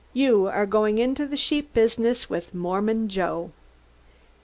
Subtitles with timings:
[0.13, 3.51] You are going into the sheep business with 'Mormon Joe.'"